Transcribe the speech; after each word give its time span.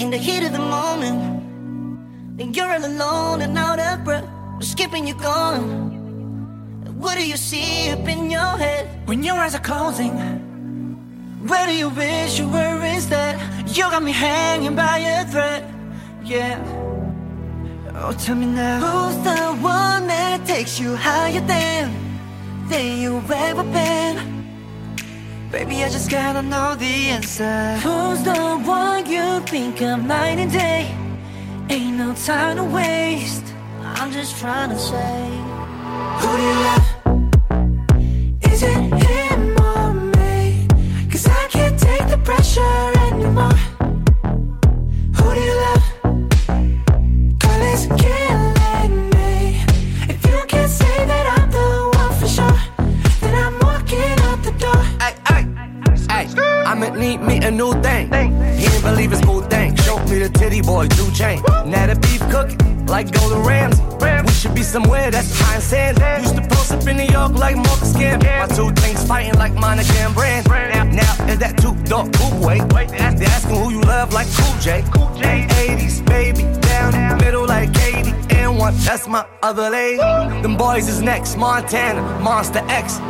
in 0.00 0.10
the 0.10 0.16
heat 0.16 0.42
of 0.44 0.52
the 0.52 0.58
moment. 0.58 2.56
You're 2.56 2.72
all 2.72 2.84
alone 2.84 3.42
and 3.42 3.56
out 3.56 3.78
of 3.78 4.02
breath, 4.02 4.26
skipping 4.60 5.06
you 5.06 5.14
gone. 5.14 5.68
What 6.98 7.16
do 7.18 7.26
you 7.26 7.36
see 7.36 7.90
up 7.90 8.08
in 8.08 8.30
your 8.30 8.56
head 8.56 8.88
when 9.06 9.22
your 9.22 9.36
eyes 9.36 9.54
are 9.54 9.60
closing? 9.60 10.12
Where 11.46 11.66
do 11.66 11.74
you 11.74 11.90
wish 11.90 12.38
you 12.38 12.48
were 12.48 12.82
instead? 12.84 13.38
You 13.76 13.84
got 13.84 14.02
me 14.02 14.12
hanging 14.12 14.74
by 14.74 14.98
a 14.98 15.24
thread, 15.26 15.62
yeah. 16.24 16.58
Oh, 17.94 18.12
tell 18.12 18.36
me 18.36 18.46
now, 18.46 18.80
who's 18.84 19.16
the 19.22 19.40
one 19.62 20.06
that 20.06 20.46
takes 20.46 20.80
you 20.80 20.96
higher 20.96 21.40
than 21.40 21.92
than 22.68 23.00
you 23.02 23.22
ever 23.30 23.64
been? 23.64 24.29
Baby, 25.50 25.82
I 25.82 25.88
just 25.88 26.08
gotta 26.08 26.42
know 26.42 26.76
the 26.76 27.10
answer. 27.10 27.74
Who's 27.82 28.22
the 28.22 28.62
one 28.64 29.04
you 29.10 29.40
think 29.40 29.82
of 29.82 30.04
night 30.04 30.38
and 30.38 30.52
day? 30.52 30.94
Ain't 31.68 31.96
no 31.96 32.14
time 32.14 32.56
to 32.58 32.64
waste. 32.64 33.52
I'm 33.82 34.12
just 34.12 34.38
trying 34.38 34.70
to 34.70 34.78
say, 34.78 35.28
Who 36.20 36.36
do 36.36 36.42
you 36.48 36.54
love? 36.68 36.86
Is 38.44 38.62
it 38.62 38.76
him 39.04 39.60
or 39.60 39.92
me? 39.92 40.68
Cause 41.10 41.26
I 41.26 41.48
can't 41.48 41.76
take 41.76 42.06
the 42.08 42.18
pressure 42.18 42.92
anymore. 43.08 43.69
Other 79.50 79.68
lady. 79.68 79.96
Them 80.42 80.56
boys 80.56 80.86
is 80.86 81.02
next, 81.02 81.36
Montana, 81.36 82.02
Monster 82.20 82.62
X. 82.68 83.00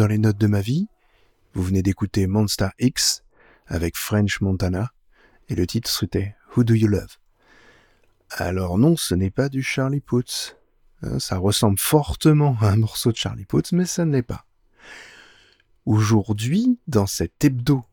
dans 0.00 0.06
les 0.06 0.16
notes 0.16 0.38
de 0.38 0.46
ma 0.46 0.62
vie. 0.62 0.88
Vous 1.52 1.62
venez 1.62 1.82
d'écouter 1.82 2.26
Monster 2.26 2.68
X 2.78 3.22
avec 3.66 3.98
French 3.98 4.40
Montana 4.40 4.92
et 5.50 5.54
le 5.54 5.66
titre 5.66 5.90
c'était 5.90 6.34
Who 6.56 6.64
Do 6.64 6.72
You 6.72 6.88
Love? 6.88 7.18
Alors 8.30 8.78
non, 8.78 8.96
ce 8.96 9.14
n'est 9.14 9.30
pas 9.30 9.50
du 9.50 9.62
Charlie 9.62 10.00
Puth. 10.00 10.56
Hein, 11.02 11.18
Ça 11.18 11.36
ressemble 11.36 11.78
fortement 11.78 12.56
à 12.62 12.70
un 12.70 12.76
morceau 12.76 13.12
de 13.12 13.18
Charlie 13.18 13.44
Puth, 13.44 13.72
mais 13.72 13.84
ça 13.84 14.06
ne 14.06 14.12
l'est 14.12 14.22
pas. 14.22 14.46
Aujourd'hui, 15.84 16.78
dans 16.86 17.06
cet 17.06 17.44
hebdo 17.44 17.84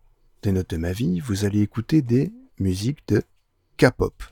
des 0.43 0.53
notes 0.53 0.69
de 0.69 0.77
ma 0.77 0.93
vie, 0.93 1.19
vous 1.19 1.43
allez 1.43 1.59
écouter 1.59 2.01
des 2.01 2.31
musiques 2.57 3.05
de 3.09 3.21
K-pop. 3.75 4.23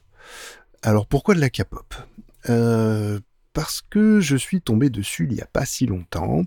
Alors 0.81 1.07
pourquoi 1.07 1.35
de 1.35 1.41
la 1.41 1.49
K-pop? 1.49 1.93
Euh, 2.49 3.19
Parce 3.51 3.81
que 3.81 4.21
je 4.21 4.37
suis 4.37 4.61
tombé 4.61 4.89
dessus 4.89 5.25
il 5.29 5.33
n'y 5.35 5.41
a 5.41 5.47
pas 5.47 5.65
si 5.65 5.85
longtemps 5.87 6.45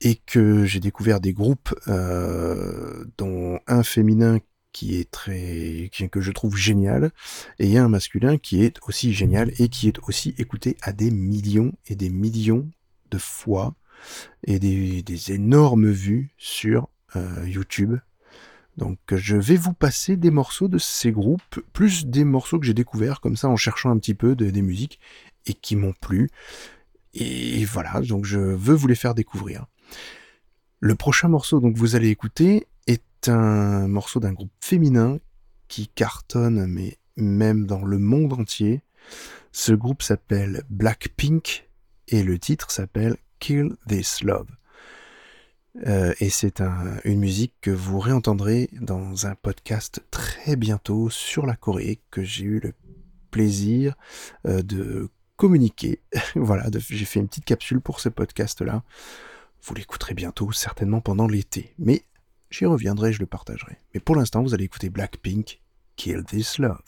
et 0.00 0.16
que 0.16 0.64
j'ai 0.64 0.80
découvert 0.80 1.20
des 1.20 1.32
groupes 1.32 1.74
euh, 1.88 3.04
dont 3.16 3.58
un 3.66 3.82
féminin 3.82 4.38
qui 4.72 4.96
est 4.96 5.10
très 5.10 5.88
qui- 5.92 6.08
que 6.08 6.20
je 6.20 6.30
trouve 6.30 6.56
génial 6.56 7.10
et 7.58 7.78
un 7.78 7.88
masculin 7.88 8.38
qui 8.38 8.62
est 8.62 8.78
aussi 8.86 9.12
génial 9.12 9.52
et 9.58 9.68
qui 9.68 9.88
est 9.88 9.98
aussi 10.06 10.34
écouté 10.38 10.76
à 10.82 10.92
des 10.92 11.10
millions 11.10 11.72
et 11.86 11.96
des 11.96 12.10
millions 12.10 12.68
de 13.10 13.18
fois 13.18 13.74
et 14.46 14.58
des, 14.60 15.32
énormes 15.32 15.90
vues 15.90 16.30
sur 16.38 16.88
euh, 17.16 17.44
YouTube. 17.46 17.96
Donc 18.76 18.98
je 19.10 19.36
vais 19.36 19.56
vous 19.56 19.72
passer 19.72 20.16
des 20.16 20.30
morceaux 20.30 20.68
de 20.68 20.78
ces 20.78 21.10
groupes, 21.10 21.60
plus 21.72 22.06
des 22.06 22.22
morceaux 22.24 22.60
que 22.60 22.66
j'ai 22.66 22.74
découverts 22.74 23.20
comme 23.20 23.36
ça 23.36 23.48
en 23.48 23.56
cherchant 23.56 23.90
un 23.90 23.98
petit 23.98 24.14
peu 24.14 24.36
de- 24.36 24.50
des 24.50 24.62
musiques 24.62 25.00
et 25.46 25.54
qui 25.54 25.74
m'ont 25.74 25.94
plu. 26.00 26.30
Et 27.14 27.64
voilà, 27.64 28.00
donc 28.02 28.24
je 28.24 28.38
veux 28.38 28.74
vous 28.74 28.86
les 28.86 28.94
faire 28.94 29.14
découvrir. 29.14 29.66
Le 30.80 30.94
prochain 30.94 31.28
morceau 31.28 31.60
donc 31.60 31.76
vous 31.76 31.96
allez 31.96 32.08
écouter 32.08 32.66
est 32.86 33.28
un 33.28 33.88
morceau 33.88 34.20
d'un 34.20 34.32
groupe 34.32 34.52
féminin 34.60 35.18
qui 35.68 35.88
cartonne 35.88 36.66
mais 36.66 36.98
même 37.16 37.66
dans 37.66 37.84
le 37.84 37.98
monde 37.98 38.32
entier. 38.34 38.82
Ce 39.52 39.72
groupe 39.72 40.02
s'appelle 40.02 40.62
Blackpink 40.70 41.68
et 42.08 42.22
le 42.22 42.38
titre 42.38 42.70
s'appelle 42.70 43.16
Kill 43.40 43.76
This 43.88 44.22
Love. 44.22 44.46
Euh, 45.86 46.12
et 46.20 46.30
c'est 46.30 46.60
un- 46.60 46.98
une 47.04 47.20
musique 47.20 47.54
que 47.60 47.70
vous 47.70 47.98
réentendrez 48.00 48.68
dans 48.80 49.26
un 49.26 49.34
podcast 49.34 50.00
très 50.10 50.56
bientôt 50.56 51.08
sur 51.10 51.46
la 51.46 51.54
Corée 51.54 52.00
que 52.10 52.22
j'ai 52.22 52.44
eu 52.44 52.60
le 52.60 52.72
plaisir 53.30 53.94
euh, 54.46 54.62
de 54.62 55.08
communiquer. 55.36 56.00
voilà, 56.34 56.66
j'ai 56.72 57.04
fait 57.04 57.20
une 57.20 57.28
petite 57.28 57.44
capsule 57.44 57.80
pour 57.80 58.00
ce 58.00 58.08
podcast-là. 58.08 58.82
Vous 59.62 59.74
l'écouterez 59.74 60.14
bientôt, 60.14 60.52
certainement 60.52 61.00
pendant 61.00 61.26
l'été. 61.26 61.74
Mais 61.78 62.02
j'y 62.50 62.66
reviendrai, 62.66 63.12
je 63.12 63.20
le 63.20 63.26
partagerai. 63.26 63.78
Mais 63.94 64.00
pour 64.00 64.16
l'instant, 64.16 64.42
vous 64.42 64.54
allez 64.54 64.64
écouter 64.64 64.90
Blackpink, 64.90 65.60
Kill 65.96 66.24
This 66.24 66.58
Love. 66.58 66.82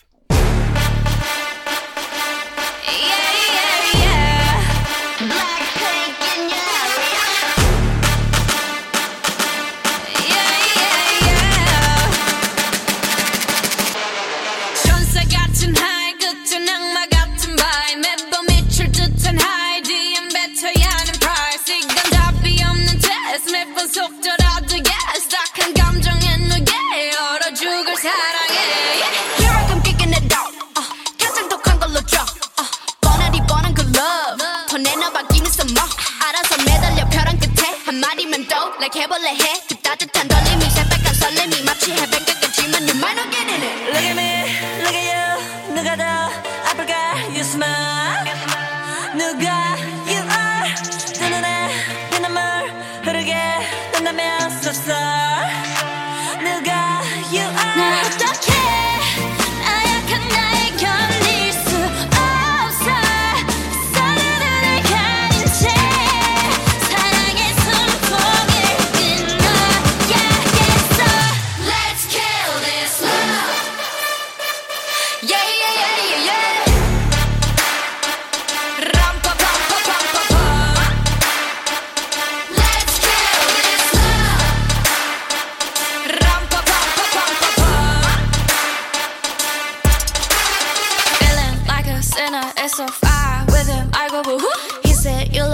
the 49.21 49.37
guy 49.39 49.90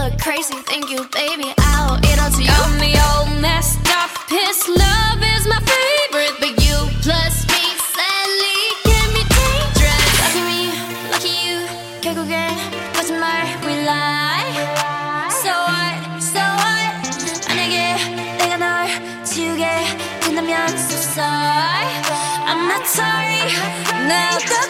look 0.08 0.20
crazy. 0.20 0.55
Thank 0.70 0.91
you, 0.91 1.00
baby. 1.12 1.53
I'll 1.58 1.99
eat 1.99 2.19
up 2.20 2.32
to 2.35 2.43
you. 2.43 2.49
Got 2.49 2.81
me 2.81 2.94
all 3.06 3.26
messed 3.41 3.87
up. 4.00 4.11
His 4.29 4.58
love 4.69 5.20
is 5.35 5.43
my 5.53 5.61
favorite, 5.73 6.37
but 6.43 6.55
you 6.64 6.76
plus 7.03 7.35
me 7.53 7.64
sadly 7.94 8.61
can 8.87 9.08
be 9.17 9.23
dangerous. 9.41 10.06
Lucky 10.23 10.43
me, 10.50 10.61
lucky 11.12 11.35
you. 11.47 11.58
결국엔 12.03 12.37
거짓말 12.94 13.23
we 13.67 13.75
lie. 13.82 14.47
So 15.43 15.53
what, 15.67 15.97
so 16.23 16.43
what? 16.61 16.94
만약에 17.49 17.75
내가 18.38 18.56
널 18.59 19.25
지우게 19.25 19.67
된다면 20.20 20.69
so 20.69 20.97
sorry. 21.19 21.88
I'm 22.47 22.69
not 22.69 22.87
sorry. 22.87 23.50
Now 24.06 24.38
go. 24.47 24.65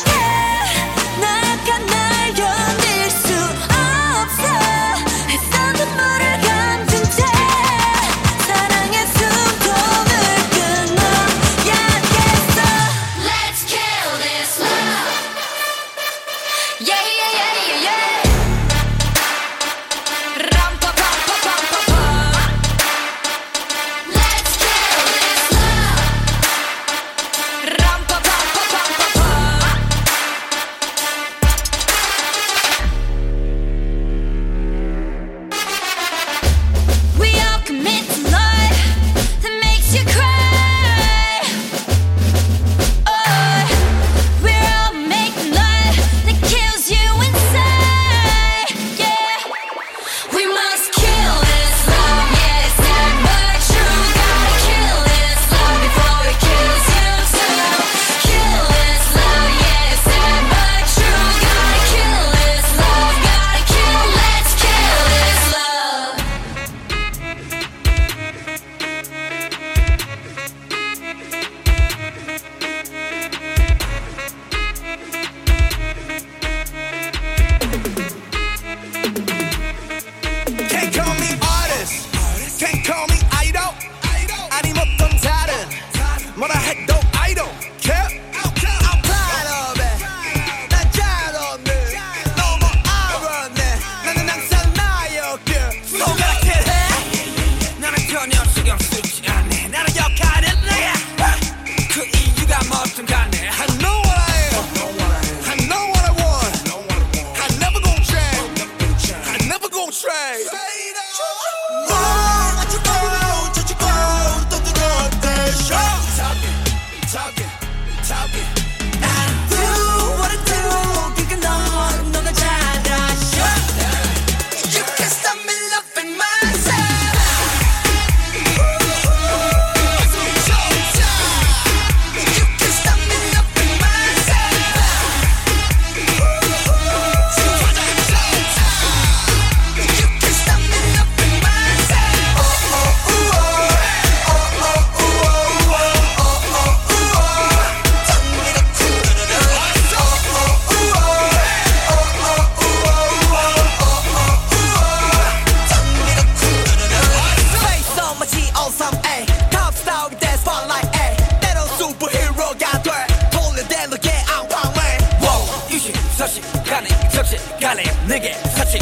갈래? 167.66 167.82
내게 168.06 168.32
사칭 168.54 168.80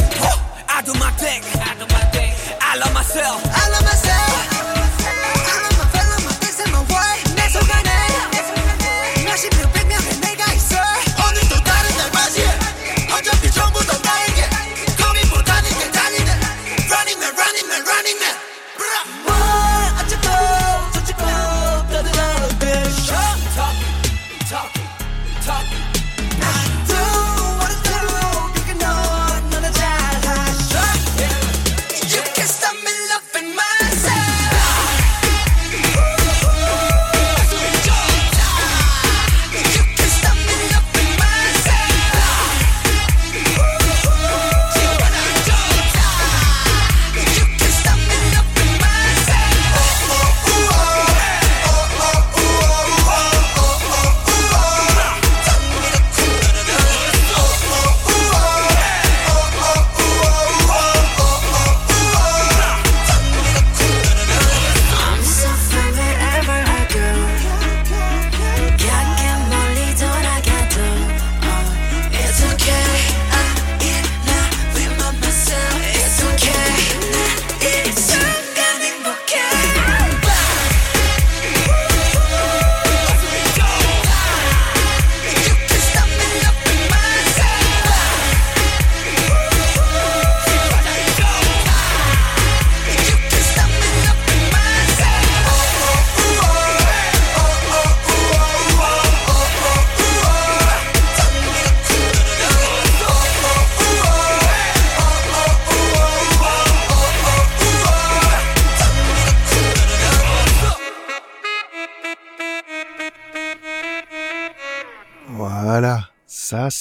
아두막댁 0.67 1.54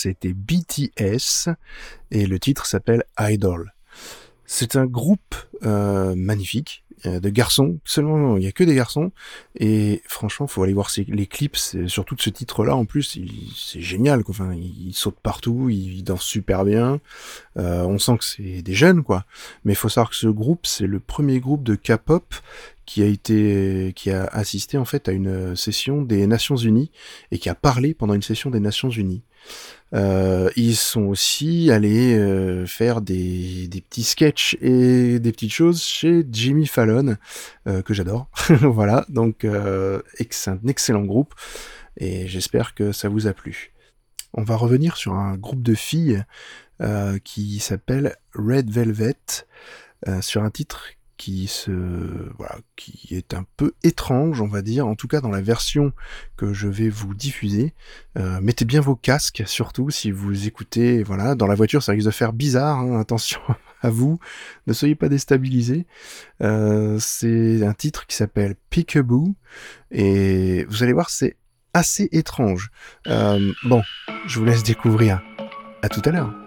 c'était 0.04 0.34
BTS 0.34 1.50
et 2.10 2.26
le 2.26 2.38
titre 2.38 2.66
s'appelle 2.66 3.04
Idol. 3.18 3.72
C'est 4.44 4.76
un 4.76 4.84
groupe 4.84 5.34
euh, 5.64 6.14
magnifique 6.14 6.84
de 7.04 7.28
garçons, 7.28 7.80
seulement 7.84 8.38
il 8.38 8.44
y 8.44 8.46
a 8.46 8.52
que 8.52 8.64
des 8.64 8.74
garçons 8.74 9.12
et 9.58 10.02
franchement 10.06 10.46
faut 10.46 10.62
aller 10.62 10.72
voir 10.72 10.90
les 11.08 11.26
clips, 11.26 11.56
surtout 11.86 12.14
de 12.14 12.22
ce 12.22 12.30
titre-là 12.30 12.74
en 12.74 12.86
plus, 12.86 13.18
c'est 13.54 13.80
génial. 13.80 14.22
Enfin, 14.26 14.54
ils 14.54 14.94
sautent 14.94 15.20
partout, 15.22 15.68
ils 15.68 16.02
dansent 16.02 16.22
super 16.22 16.64
bien. 16.64 17.00
Euh, 17.58 17.82
on 17.82 17.98
sent 17.98 18.18
que 18.18 18.24
c'est 18.24 18.62
des 18.62 18.74
jeunes 18.74 19.02
quoi. 19.02 19.26
Mais 19.64 19.74
il 19.74 19.76
faut 19.76 19.90
savoir 19.90 20.10
que 20.10 20.16
ce 20.16 20.28
groupe 20.28 20.66
c'est 20.66 20.86
le 20.86 20.98
premier 20.98 21.40
groupe 21.40 21.62
de 21.62 21.74
K-pop 21.74 22.34
qui 22.86 23.02
a 23.02 23.06
été 23.06 23.92
qui 23.94 24.10
a 24.10 24.24
assisté 24.26 24.78
en 24.78 24.84
fait 24.84 25.08
à 25.08 25.12
une 25.12 25.56
session 25.56 26.02
des 26.02 26.26
Nations 26.26 26.56
Unies 26.56 26.90
et 27.30 27.38
qui 27.38 27.48
a 27.48 27.54
parlé 27.54 27.94
pendant 27.94 28.14
une 28.14 28.22
session 28.22 28.50
des 28.50 28.60
Nations 28.60 28.90
Unies. 28.90 29.22
Euh, 29.94 30.50
ils 30.56 30.76
sont 30.76 31.02
aussi 31.02 31.70
allés 31.70 32.18
euh, 32.18 32.66
faire 32.66 33.00
des, 33.00 33.68
des, 33.68 33.80
petits 33.80 34.02
sketchs 34.02 34.56
et 34.60 35.20
des 35.20 35.30
petites 35.30 35.52
choses 35.52 35.82
chez 35.82 36.26
Jimmy 36.30 36.66
Fallon, 36.66 37.16
euh, 37.68 37.82
que 37.82 37.94
j'adore. 37.94 38.28
voilà, 38.48 39.04
donc 39.08 39.46
c'est 40.30 40.50
un 40.50 40.58
excellent 40.66 41.04
groupe 41.04 41.34
et 41.96 42.26
j'espère 42.26 42.74
que 42.74 42.92
ça 42.92 43.08
vous 43.08 43.26
a 43.26 43.32
plu. 43.32 43.72
On 44.32 44.42
va 44.42 44.56
revenir 44.56 44.96
sur 44.96 45.14
un 45.14 45.36
groupe 45.36 45.62
de 45.62 45.74
filles 45.74 46.24
qui 47.22 47.60
s'appelle 47.60 48.16
Red 48.34 48.68
Velvet, 48.68 49.14
sur 50.20 50.42
un 50.42 50.50
titre 50.50 50.88
qui 51.16 51.46
se 51.46 51.70
voilà, 52.36 52.56
qui 52.76 53.14
est 53.14 53.34
un 53.34 53.44
peu 53.56 53.72
étrange, 53.82 54.40
on 54.40 54.46
va 54.46 54.62
dire, 54.62 54.86
en 54.86 54.94
tout 54.94 55.08
cas 55.08 55.20
dans 55.20 55.30
la 55.30 55.40
version 55.40 55.92
que 56.36 56.52
je 56.52 56.68
vais 56.68 56.88
vous 56.88 57.14
diffuser. 57.14 57.74
Euh, 58.18 58.40
mettez 58.40 58.64
bien 58.64 58.80
vos 58.80 58.96
casques, 58.96 59.42
surtout 59.46 59.90
si 59.90 60.10
vous 60.10 60.46
écoutez, 60.46 61.02
voilà, 61.02 61.34
dans 61.34 61.46
la 61.46 61.54
voiture, 61.54 61.82
ça 61.82 61.92
risque 61.92 62.06
de 62.06 62.12
faire 62.12 62.32
bizarre. 62.32 62.78
Hein, 62.78 63.00
attention 63.04 63.40
à 63.82 63.90
vous, 63.90 64.18
ne 64.66 64.72
soyez 64.72 64.94
pas 64.94 65.08
déstabilisés. 65.08 65.86
Euh, 66.42 66.98
c'est 67.00 67.64
un 67.64 67.74
titre 67.74 68.06
qui 68.06 68.16
s'appelle 68.16 68.56
Peekaboo 68.70 69.34
et 69.90 70.64
vous 70.68 70.82
allez 70.82 70.92
voir, 70.92 71.10
c'est 71.10 71.36
assez 71.74 72.08
étrange. 72.12 72.70
Euh, 73.08 73.52
bon, 73.64 73.82
je 74.26 74.38
vous 74.38 74.44
laisse 74.44 74.62
découvrir. 74.62 75.22
À 75.82 75.88
tout 75.88 76.00
à 76.06 76.10
l'heure. 76.10 76.43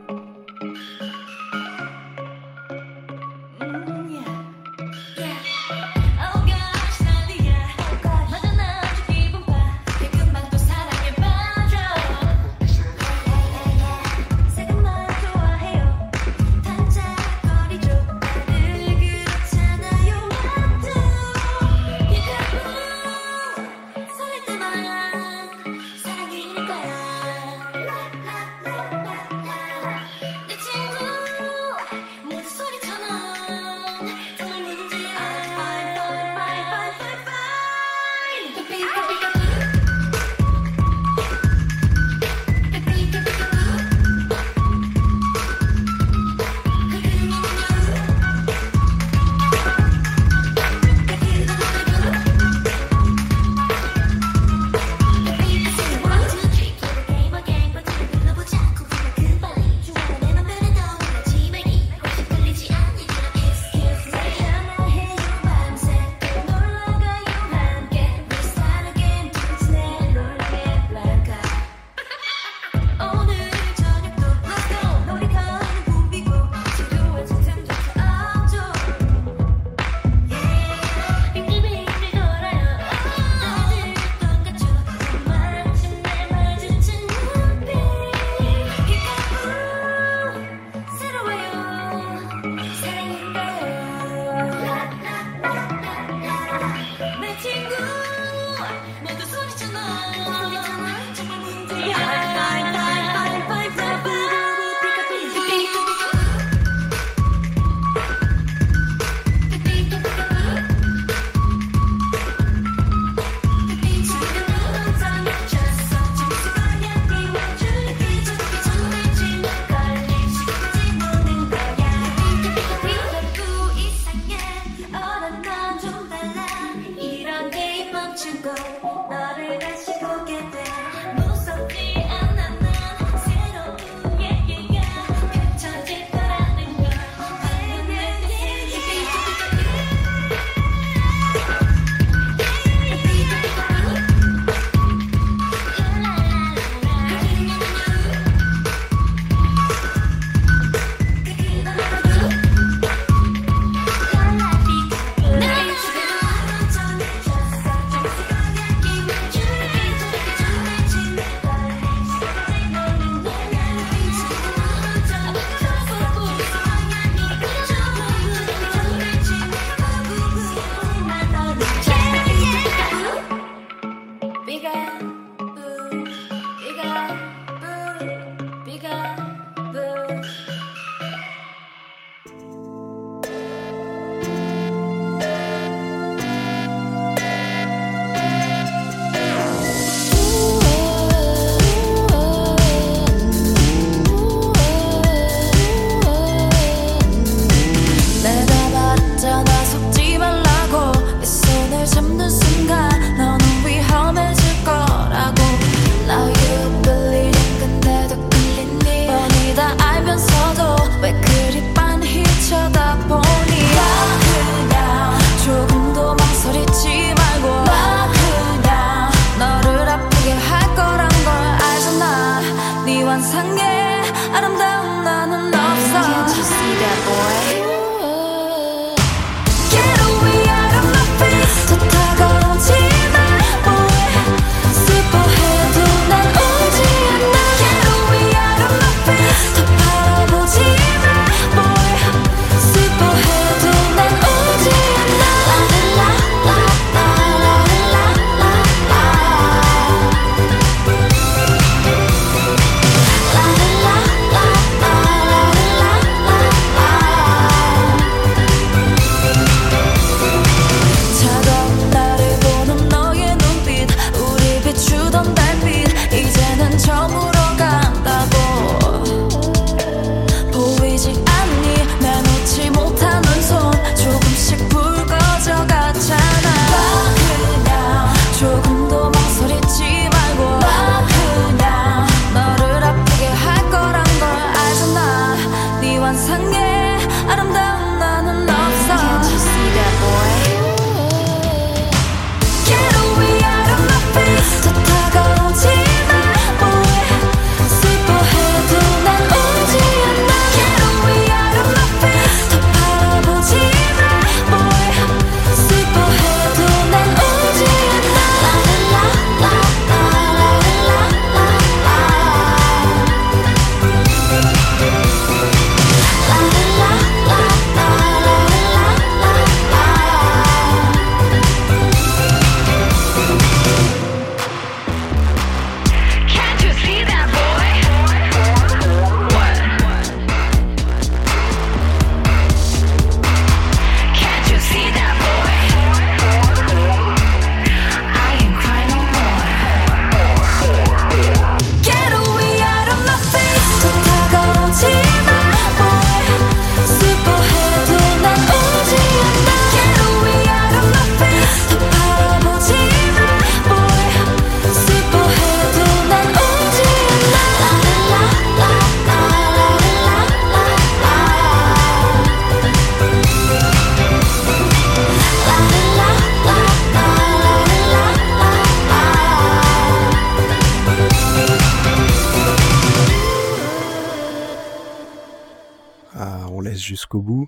Jusqu'au 376.87 377.21
bout. 377.21 377.47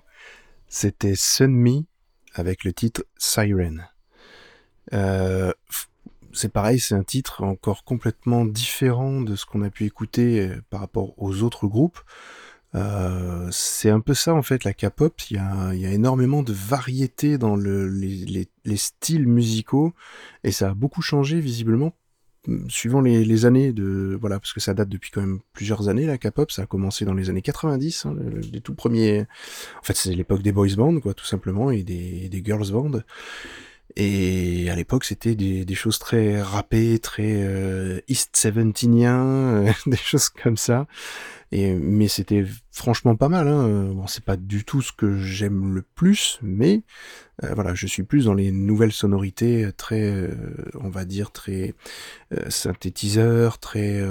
C'était 0.68 1.16
Sun 1.16 1.50
Me 1.50 1.82
avec 2.34 2.64
le 2.64 2.72
titre 2.72 3.04
Siren. 3.18 3.88
Euh, 4.92 5.52
c'est 6.32 6.52
pareil, 6.52 6.78
c'est 6.78 6.94
un 6.94 7.02
titre 7.02 7.42
encore 7.42 7.84
complètement 7.84 8.44
différent 8.44 9.20
de 9.20 9.34
ce 9.34 9.46
qu'on 9.46 9.62
a 9.62 9.70
pu 9.70 9.84
écouter 9.84 10.40
euh, 10.40 10.62
par 10.70 10.80
rapport 10.80 11.20
aux 11.20 11.42
autres 11.42 11.66
groupes. 11.66 12.00
Euh, 12.76 13.48
c'est 13.50 13.90
un 13.90 13.98
peu 13.98 14.14
ça 14.14 14.32
en 14.32 14.42
fait 14.42 14.62
la 14.62 14.72
K-pop. 14.72 15.20
Il 15.30 15.36
y 15.36 15.40
a, 15.40 15.92
énormément 15.92 16.42
de 16.44 16.52
variété 16.52 17.36
dans 17.36 17.56
le, 17.56 17.88
les, 17.88 18.24
les, 18.26 18.48
les, 18.64 18.76
styles 18.76 19.26
musicaux 19.26 19.92
et 20.44 20.52
ça 20.52 20.70
a 20.70 20.74
beaucoup 20.74 21.02
changé 21.02 21.40
visiblement 21.40 21.96
suivant 22.68 23.00
les, 23.00 23.24
les, 23.24 23.44
années 23.44 23.72
de 23.72 24.16
voilà 24.20 24.38
parce 24.40 24.52
que 24.52 24.60
ça 24.60 24.74
date 24.74 24.88
depuis 24.88 25.10
quand 25.10 25.20
même 25.20 25.40
plusieurs 25.52 25.88
années 25.88 26.06
la 26.06 26.18
K-pop. 26.18 26.50
Ça 26.50 26.62
a 26.62 26.66
commencé 26.66 27.04
dans 27.04 27.14
les 27.14 27.30
années 27.30 27.42
90, 27.42 28.06
hein, 28.06 28.16
les 28.52 28.60
tout 28.60 28.74
premiers. 28.74 29.26
En 29.80 29.82
fait, 29.82 29.96
c'est 29.96 30.14
l'époque 30.14 30.42
des 30.42 30.52
boys 30.52 30.74
bands 30.76 31.00
quoi, 31.00 31.14
tout 31.14 31.26
simplement 31.26 31.70
et 31.70 31.82
des, 31.82 32.28
des 32.28 32.42
girls 32.44 32.70
bands. 32.70 33.02
Et 33.96 34.68
à 34.70 34.76
l'époque, 34.76 35.04
c'était 35.04 35.34
des, 35.34 35.64
des, 35.64 35.74
choses 35.74 35.98
très 35.98 36.40
rappées, 36.40 36.98
très 36.98 37.42
euh, 37.42 38.00
East 38.08 38.36
Seventeenien, 38.36 39.20
euh, 39.20 39.72
des 39.86 39.96
choses 39.96 40.28
comme 40.28 40.56
ça. 40.56 40.86
Et, 41.52 41.74
mais 41.74 42.06
c'était 42.06 42.44
franchement 42.70 43.16
pas 43.16 43.28
mal. 43.28 43.48
Hein. 43.48 43.90
Bon, 43.92 44.06
c'est 44.06 44.24
pas 44.24 44.36
du 44.36 44.64
tout 44.64 44.82
ce 44.82 44.92
que 44.92 45.16
j'aime 45.16 45.74
le 45.74 45.82
plus, 45.82 46.38
mais 46.42 46.82
euh, 47.44 47.54
voilà, 47.54 47.74
je 47.74 47.86
suis 47.86 48.02
plus 48.02 48.26
dans 48.26 48.34
les 48.34 48.52
nouvelles 48.52 48.92
sonorités 48.92 49.70
très, 49.76 50.02
euh, 50.02 50.28
on 50.80 50.90
va 50.90 51.04
dire, 51.04 51.32
très 51.32 51.74
euh, 52.32 52.48
synthétiseur, 52.50 53.58
très 53.58 54.02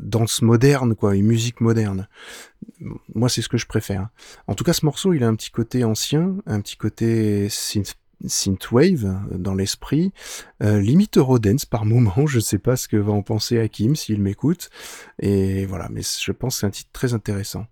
danse 0.00 0.40
moderne, 0.40 0.94
quoi, 0.94 1.14
et 1.14 1.20
musique 1.20 1.60
moderne. 1.60 2.08
Moi, 3.14 3.28
c'est 3.28 3.42
ce 3.42 3.48
que 3.48 3.58
je 3.58 3.66
préfère. 3.66 4.08
En 4.46 4.54
tout 4.54 4.64
cas, 4.64 4.72
ce 4.72 4.86
morceau, 4.86 5.12
il 5.12 5.22
a 5.22 5.28
un 5.28 5.34
petit 5.34 5.50
côté 5.50 5.84
ancien, 5.84 6.36
un 6.46 6.60
petit 6.62 6.76
côté 6.76 7.48
synth 7.50 7.94
synthwave 8.26 9.20
dans 9.30 9.54
l'esprit, 9.54 10.12
euh, 10.62 10.80
limite 10.80 11.18
Eurodance 11.18 11.64
par 11.64 11.84
moment, 11.86 12.26
je 12.26 12.40
sais 12.40 12.58
pas 12.58 12.76
ce 12.76 12.88
que 12.88 12.96
va 12.96 13.12
en 13.12 13.22
penser 13.22 13.58
Hakim 13.58 13.96
s'il 13.96 14.20
m'écoute, 14.20 14.70
et 15.18 15.66
voilà, 15.66 15.88
mais 15.90 16.02
je 16.02 16.32
pense 16.32 16.56
que 16.56 16.60
c'est 16.60 16.66
un 16.66 16.70
titre 16.70 16.90
très 16.92 17.14
intéressant. 17.14 17.66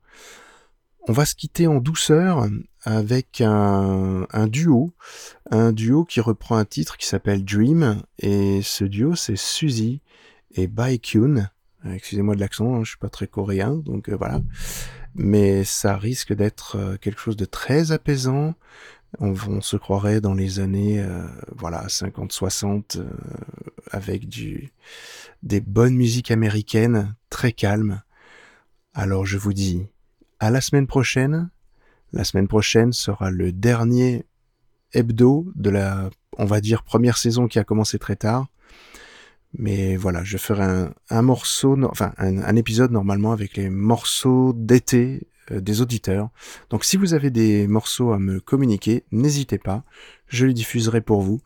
On 1.08 1.12
va 1.12 1.24
se 1.24 1.36
quitter 1.36 1.68
en 1.68 1.76
douceur 1.76 2.48
avec 2.82 3.40
un, 3.40 4.26
duo, 4.48 4.92
un 5.50 5.72
duo 5.72 6.04
qui 6.04 6.20
reprend 6.20 6.56
un 6.56 6.64
titre 6.64 6.96
qui 6.96 7.06
s'appelle 7.06 7.44
Dream, 7.44 8.02
et 8.18 8.60
ce 8.62 8.84
duo 8.84 9.14
c'est 9.14 9.36
Suzy 9.36 10.00
et 10.56 10.66
Baekhyun. 10.66 11.48
Excusez-moi 11.84 12.34
de 12.34 12.40
l'accent, 12.40 12.74
hein, 12.74 12.80
je 12.82 12.90
suis 12.90 12.98
pas 12.98 13.08
très 13.08 13.28
coréen, 13.28 13.74
donc 13.74 14.08
euh, 14.08 14.16
voilà. 14.16 14.40
Mais 15.14 15.64
ça 15.64 15.96
risque 15.96 16.32
d'être 16.34 16.76
euh, 16.76 16.96
quelque 16.96 17.20
chose 17.20 17.36
de 17.36 17.44
très 17.44 17.92
apaisant, 17.92 18.54
on, 19.20 19.60
se 19.60 19.76
croirait 19.76 20.20
dans 20.20 20.34
les 20.34 20.60
années 20.60 21.00
euh, 21.00 21.26
voilà 21.56 21.86
50-60 21.86 22.98
euh, 22.98 23.04
avec 23.90 24.28
du 24.28 24.72
des 25.42 25.60
bonnes 25.60 25.94
musiques 25.94 26.30
américaines 26.30 27.14
très 27.30 27.52
calmes. 27.52 28.02
Alors 28.94 29.26
je 29.26 29.38
vous 29.38 29.52
dis 29.52 29.86
à 30.40 30.50
la 30.50 30.60
semaine 30.60 30.86
prochaine. 30.86 31.50
La 32.12 32.24
semaine 32.24 32.48
prochaine 32.48 32.92
sera 32.92 33.30
le 33.30 33.52
dernier 33.52 34.26
hebdo 34.92 35.46
de 35.54 35.70
la 35.70 36.10
on 36.38 36.44
va 36.44 36.60
dire 36.60 36.82
première 36.82 37.18
saison 37.18 37.48
qui 37.48 37.58
a 37.58 37.64
commencé 37.64 37.98
très 37.98 38.16
tard. 38.16 38.46
Mais 39.58 39.96
voilà, 39.96 40.22
je 40.22 40.36
ferai 40.36 40.88
un, 41.08 41.22
morceau, 41.22 41.78
enfin 41.84 42.12
un, 42.18 42.56
épisode 42.56 42.90
normalement 42.90 43.32
avec 43.32 43.56
les 43.56 43.70
morceaux 43.70 44.52
d'été 44.54 45.28
des 45.50 45.80
auditeurs. 45.80 46.30
Donc 46.70 46.84
si 46.84 46.96
vous 46.96 47.14
avez 47.14 47.30
des 47.30 47.66
morceaux 47.66 48.12
à 48.12 48.18
me 48.18 48.40
communiquer, 48.40 49.04
n'hésitez 49.12 49.58
pas, 49.58 49.84
je 50.28 50.46
les 50.46 50.54
diffuserai 50.54 51.00
pour 51.00 51.22
vous. 51.22 51.40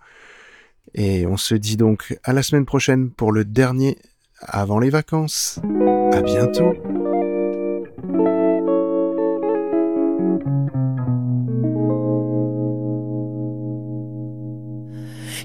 Et 0.94 1.26
on 1.26 1.36
se 1.36 1.54
dit 1.54 1.76
donc 1.76 2.18
à 2.24 2.32
la 2.32 2.42
semaine 2.42 2.66
prochaine 2.66 3.10
pour 3.10 3.32
le 3.32 3.44
dernier 3.44 3.98
avant 4.40 4.78
les 4.78 4.90
vacances. 4.90 5.60
À 6.12 6.22
bientôt. 6.22 6.74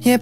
예 0.06 0.20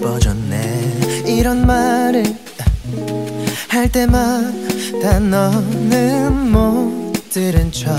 뻐졌네. 0.00 1.24
이런 1.26 1.66
말을 1.66 2.24
할 3.68 3.90
때마다 3.90 5.18
너는 5.20 6.50
못 6.50 7.12
들은 7.30 7.72
척 7.72 7.96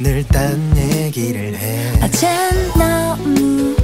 늘 0.00 0.24
딴 0.24 0.76
얘기를 0.76 1.54
해. 1.54 1.92
어젠 2.02 2.28
너무 2.76 3.76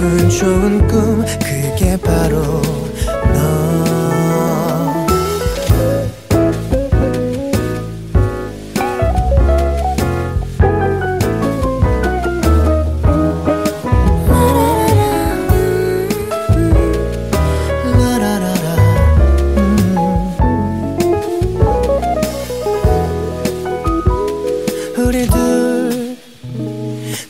기분 0.00 0.30
좋은 0.30 0.86
꿈 0.88 1.24
그게 1.44 1.94
바로 1.98 2.62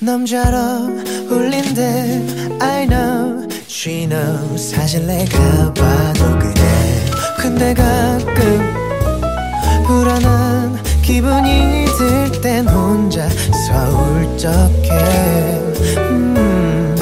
남자로 0.01 1.00
사실 4.61 5.07
내가 5.07 5.73
봐도 5.73 6.39
그래 6.39 6.53
근데 7.39 7.73
가끔 7.75 8.75
불안한 9.87 10.79
기분이 11.03 11.87
들 11.97 12.41
땐 12.43 12.67
혼자 12.69 13.29
서울적해 13.69 14.91
음. 15.97 16.95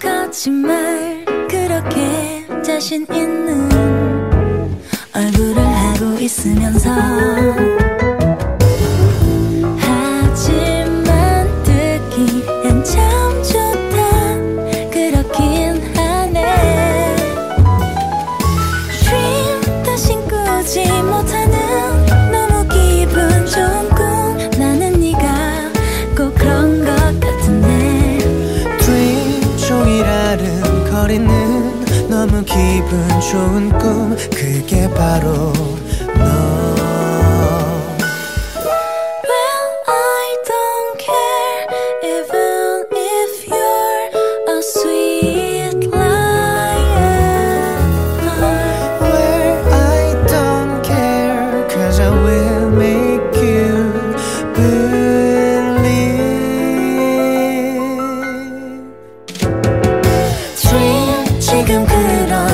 거짓말 0.00 1.24
그렇게 1.48 2.46
자신 2.62 3.06
있는 3.12 3.68
얼굴을 5.14 5.56
하고 5.58 6.18
있으면서 6.20 6.90
기분 32.84 33.20
좋은 33.20 33.78
꿈 33.78 34.16
그게 34.30 34.88
바로 34.90 35.52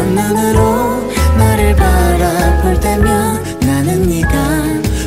첫눈으로 0.01 0.63
너를 1.37 1.77
바라볼 1.77 2.81
때면 2.81 3.59
나는 3.61 4.09
네가 4.09 4.29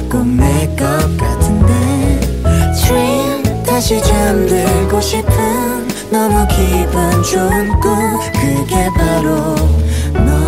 꼭 0.07 0.23
내 0.27 0.67
것 0.75 0.85
같은데. 1.17 2.19
Dream 2.85 3.63
다시 3.65 3.99
잠들고 3.99 5.01
싶은 5.01 5.87
너무 6.11 6.45
기분 6.47 7.23
좋은 7.23 7.79
꿈. 7.79 8.19
그게 8.33 8.87
바로 8.95 9.55
너. 10.13 10.42